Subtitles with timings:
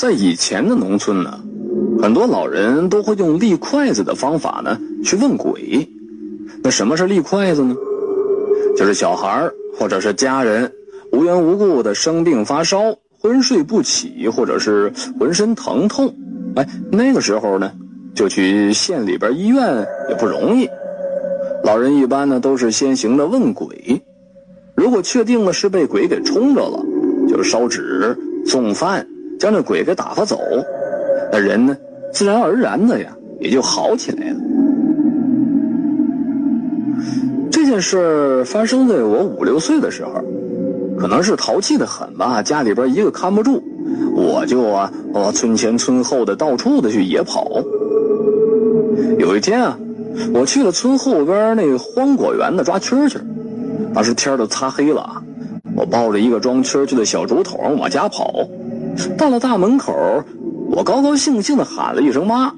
[0.00, 1.38] 在以前的农村呢，
[2.00, 5.86] 很多老人都会用立筷子的方法呢去问鬼。
[6.62, 7.76] 那什么是立筷子呢？
[8.78, 9.46] 就是小孩
[9.78, 10.72] 或者是家人
[11.12, 16.14] 无缘无故的生病发烧、昏睡不起，或者是浑身疼痛，
[16.56, 17.70] 哎，那个时候呢，
[18.14, 20.66] 就去县里边医院也不容易。
[21.62, 24.00] 老人一般呢都是先行的问鬼，
[24.74, 26.82] 如果确定了是被鬼给冲着了，
[27.28, 29.06] 就是烧纸送饭。
[29.40, 30.38] 将这鬼给打发走，
[31.32, 31.74] 那人呢，
[32.12, 33.10] 自然而然的呀，
[33.40, 34.36] 也就好起来了。
[37.50, 40.12] 这件事发生在我五六岁的时候，
[40.98, 43.62] 可能是淘气的很吧，家里边一个看不住，
[44.14, 47.50] 我就啊，哦，村前村后的到处的去野跑。
[49.18, 49.78] 有一天啊，
[50.34, 53.16] 我去了村后边那荒果园子抓蛐蛐，
[53.94, 55.22] 当时天都擦黑了，
[55.74, 58.46] 我抱着一个装蛐蛐的小竹筒往家跑。
[59.16, 59.92] 到了大门口，
[60.70, 62.52] 我高高兴兴地喊了一声“妈”，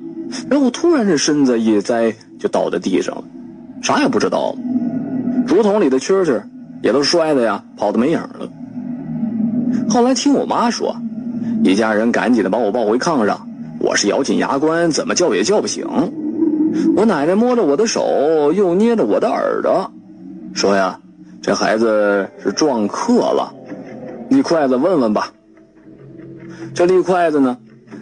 [0.48, 3.24] 然后突然这身子一栽，就倒在地上了，
[3.82, 4.54] 啥也不知道。
[5.46, 6.40] 竹筒里的蛐蛐
[6.82, 8.48] 也都摔的呀，跑的没影了。
[9.88, 10.96] 后来听我妈说，
[11.64, 13.46] 一家人赶紧的把我抱回炕上，
[13.78, 15.86] 我是咬紧牙关，怎么叫也叫不醒。
[16.96, 19.90] 我奶奶摸着我的手，又捏着我的耳朵，
[20.54, 20.98] 说呀
[21.42, 23.52] ：“这孩子是撞课了，
[24.28, 25.30] 你筷子问问吧。”
[26.74, 27.56] 这立筷子呢，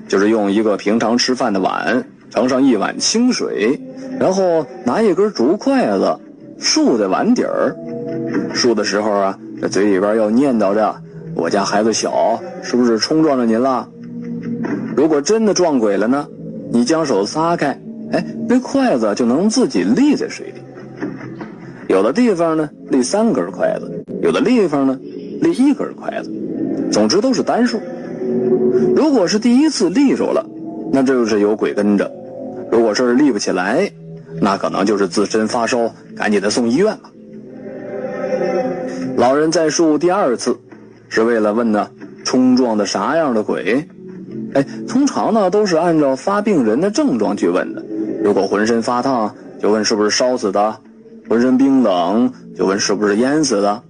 [0.09, 3.79] 就是用一个平常吃饭的碗盛上一碗清水，
[4.19, 6.17] 然后拿一根竹筷子
[6.59, 7.77] 竖在碗底儿。
[8.55, 10.95] 竖的时候啊，这嘴里边要念叨着
[11.35, 13.89] ：“我家孩子小，是不是冲撞着您了？”
[14.97, 16.27] 如果真的撞鬼了呢，
[16.71, 17.77] 你将手撒开，
[18.13, 20.61] 哎，那筷子就能自己立在水里。
[21.89, 24.97] 有的地方呢立三根筷子，有的地方呢
[25.41, 26.31] 立一根筷子，
[26.93, 27.81] 总之都是单数。
[28.97, 30.45] 如果是第一次立住了，
[30.93, 32.07] 那这就是有鬼跟着；
[32.71, 33.91] 如果是立不起来，
[34.41, 37.11] 那可能就是自身发烧，赶紧的送医院吧。
[39.17, 40.57] 老人再述第二次，
[41.09, 41.89] 是为了问呢，
[42.25, 43.87] 冲撞的啥样的鬼？
[44.55, 47.85] 哎，通常呢都是按照发病人的症状去问的。
[48.23, 50.73] 如果浑身发烫，就问是不是烧死的；
[51.29, 53.83] 浑身冰冷，就问是不是淹死的。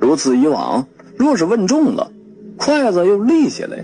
[0.00, 0.86] 如此以往，
[1.16, 2.10] 若是问中了。
[2.56, 3.76] 筷子又立起来，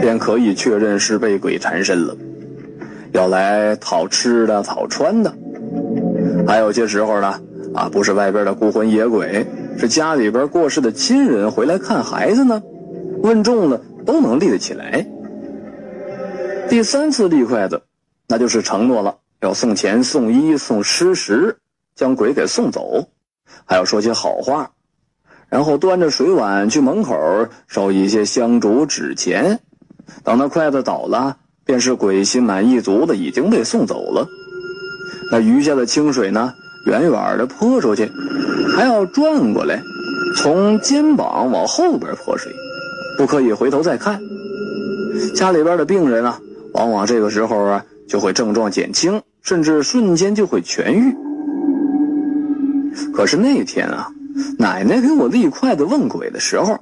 [0.00, 2.16] 便可以确认是被鬼缠身了，
[3.12, 5.34] 要来讨吃的、讨穿的。
[6.46, 7.40] 还有些时候呢，
[7.74, 9.46] 啊，不是外边的孤魂野鬼，
[9.78, 12.62] 是家里边过世的亲人回来看孩子呢。
[13.22, 15.04] 问中了都能立得起来。
[16.68, 17.82] 第三次立筷子，
[18.28, 21.56] 那就是承诺了要送钱、送衣、送吃食，
[21.96, 23.08] 将鬼给送走，
[23.64, 24.70] 还要说些好话。
[25.50, 27.16] 然后端着水碗去门口
[27.68, 29.58] 烧一些香烛纸钱，
[30.22, 34.28] 等那筷子倒了，便是鬼心满意足的已经被送走了。
[35.32, 36.52] 那余下的清水呢，
[36.86, 38.10] 远远的泼出去，
[38.76, 39.80] 还要转过来，
[40.36, 42.52] 从肩膀往后边泼水，
[43.16, 44.20] 不可以回头再看。
[45.34, 46.38] 家里边的病人啊，
[46.74, 51.16] 往往这个时候啊就会症状减轻，甚至瞬间就会痊愈。
[53.14, 54.10] 可是那天啊。
[54.58, 56.78] 奶奶给我立筷子问鬼的时候，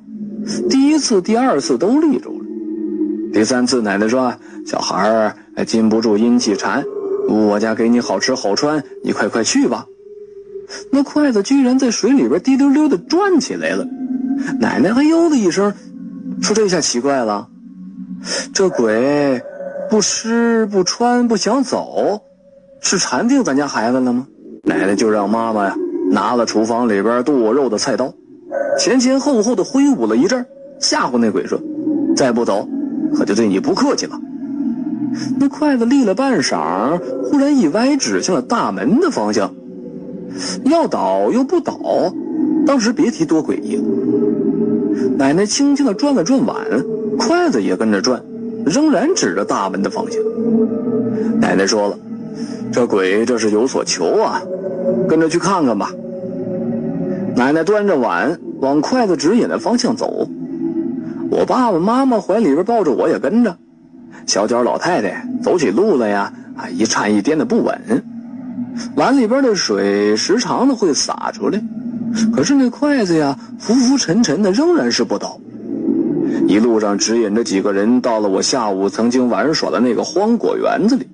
[0.68, 2.44] 第一次、第二次都立住了。
[3.32, 4.34] 第三次，奶奶说
[4.66, 6.84] ：“小孩儿禁不住阴气缠，
[7.28, 9.86] 我家给你好吃好穿，你快快去吧。”
[10.90, 13.86] 那筷子居然在水里边滴溜溜的转起来了。
[14.58, 15.72] 奶奶“哎呦”的一声，
[16.40, 17.48] 说：“这下奇怪了，
[18.52, 19.40] 这鬼
[19.90, 22.20] 不吃不穿不想走，
[22.80, 24.26] 是缠定咱家孩子了吗？”
[24.64, 25.76] 奶奶就让妈妈呀。
[26.10, 28.14] 拿了厨房里边剁肉的菜刀，
[28.78, 30.46] 前前后后的挥舞了一阵，
[30.78, 31.58] 吓唬那鬼说
[32.16, 32.68] ：“再不走，
[33.14, 34.18] 可就对你不客气了。”
[35.38, 39.52] 那筷子立了半晌，忽然一歪，指向了大门的方向，
[40.64, 41.74] 要倒又不倒。
[42.66, 43.84] 当时别提多诡异了。
[45.16, 46.56] 奶奶轻轻的转了转碗，
[47.18, 48.22] 筷子也跟着转，
[48.64, 50.20] 仍然指着大门的方向。
[51.40, 51.98] 奶奶说了
[52.72, 54.42] ：“这鬼这是有所求啊。”
[55.08, 55.90] 跟着去看看吧。
[57.36, 60.26] 奶奶端着碗往筷子指引的方向走，
[61.30, 63.54] 我爸爸妈妈怀里边抱着我也跟着。
[64.24, 68.02] 小脚老太太走起路来呀，啊一颤一颠的不稳，
[68.96, 71.62] 碗里边的水时常的会洒出来，
[72.34, 75.38] 可是那筷子呀浮浮沉沉的，仍然是不倒。
[76.48, 81.06] 一路上指引着几个人到了我下午曾经玩耍的那个荒果园子里。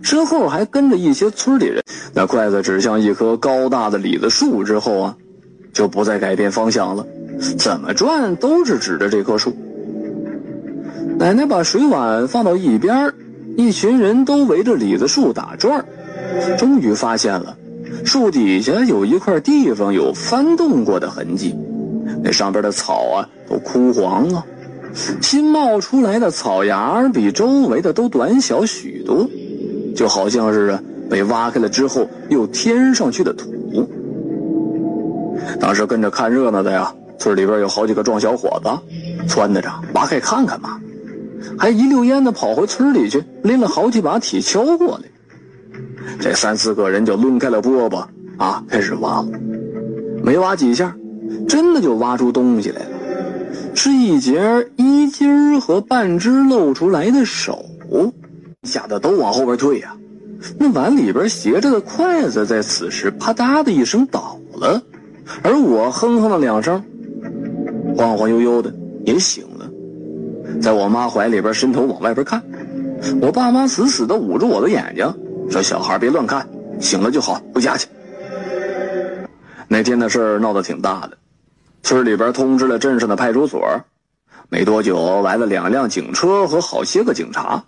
[0.00, 1.84] 身后还跟着一些村里人。
[2.14, 5.16] 那筷子指向一棵高大的李子树之后啊，
[5.72, 7.06] 就不再改变方向了，
[7.58, 9.52] 怎么转都是指着这棵树。
[11.18, 13.12] 奶奶把水碗放到一边，
[13.56, 15.84] 一群人都围着李子树打转
[16.58, 17.56] 终于发现了
[18.04, 21.54] 树底下有一块地方有翻动过的痕迹，
[22.22, 24.44] 那上边的草啊都枯黄了，
[25.20, 29.28] 新冒出来的草芽比周围的都短小许多，
[29.94, 30.78] 就好像是
[31.08, 33.54] 被挖开了之后又添上去的土。
[35.60, 38.68] 当时跟着看热闹的呀，村里边有好几个壮小伙子，
[39.28, 40.80] 撺掇着挖开看看嘛，
[41.58, 45.04] 还一溜烟的跑回村里去，拎了好几把铁锹过来。
[46.20, 48.04] 这三四个人就抡开了饽饽
[48.36, 49.28] 啊，开始挖了。
[50.22, 50.96] 没挖几下，
[51.48, 52.88] 真的就挖出东西来了，
[53.74, 57.64] 是一截衣襟和半只露出来的手，
[58.62, 59.96] 吓得都往后边退呀。
[60.58, 64.82] 那碗里边斜着的筷子在此时啪嗒的一声倒了。
[65.42, 66.82] 而我哼哼了两声，
[67.96, 68.72] 晃晃悠悠的
[69.04, 69.70] 也醒了，
[70.60, 72.42] 在我妈怀里边伸头往外边看，
[73.20, 75.12] 我爸妈死死的捂住我的眼睛，
[75.50, 76.48] 说：“小孩别乱看，
[76.80, 77.88] 醒了就好，回家去。”
[79.68, 81.16] 那天的事儿闹得挺大的，
[81.82, 83.60] 村里边通知了镇上的派出所，
[84.48, 87.64] 没多久来了两辆警车和好些个警察，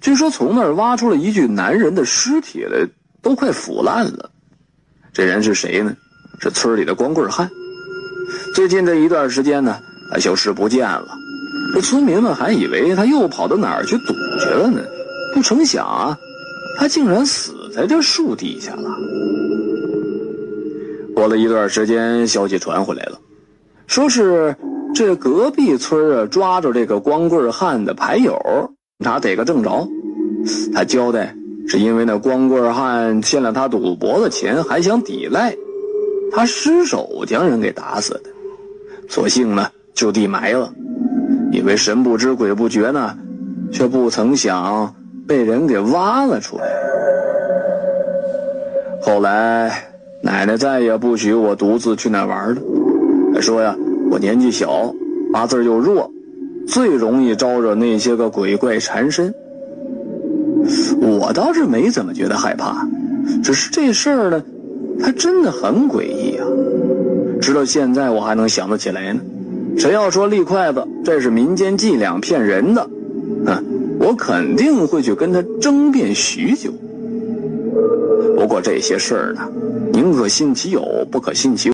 [0.00, 2.86] 据说从那儿挖出了一具男人的尸体来，
[3.22, 4.30] 都快腐烂了。
[5.12, 5.96] 这人是谁呢？
[6.40, 7.50] 是村里的光棍汉，
[8.54, 9.78] 最近这一段时间呢，
[10.10, 11.16] 他消失不见了。
[11.74, 14.80] 这村民们还以为他又跑到哪儿去赌去了呢，
[15.34, 16.16] 不成想啊，
[16.78, 18.82] 他竟然死在这树底下了。
[21.14, 23.18] 过了一段时间，消息传回来了，
[23.86, 24.54] 说是
[24.94, 28.36] 这隔壁村啊抓着这个光棍汉的牌友，
[28.98, 29.88] 警察逮个正着。
[30.74, 31.34] 他交代
[31.66, 35.56] 是因为那光棍汉欠了他赌博的钱，还想抵赖。
[36.34, 38.30] 他失手将人给打死的，
[39.08, 40.72] 索性呢就地埋了，
[41.52, 43.16] 因为神不知鬼不觉呢，
[43.70, 44.92] 却不曾想
[45.28, 46.64] 被人给挖了出来。
[49.00, 49.70] 后来
[50.22, 52.60] 奶奶再也不许我独自去那玩了，
[53.32, 53.76] 还说呀
[54.10, 54.92] 我年纪小，
[55.32, 56.10] 八字又弱，
[56.66, 59.32] 最容易招惹那些个鬼怪缠身。
[61.00, 62.88] 我倒是没怎么觉得害怕，
[63.42, 64.42] 只是这事儿呢。
[65.00, 66.46] 他真的很诡异啊！
[67.40, 69.20] 直到现在我还能想得起来呢。
[69.76, 72.88] 谁要说立筷子这是民间伎俩骗人的，
[73.44, 73.64] 哼，
[73.98, 76.70] 我肯定会去跟他争辩许久。
[78.36, 79.40] 不过这些事儿呢，
[79.92, 81.62] 宁可信其有，不可信其无。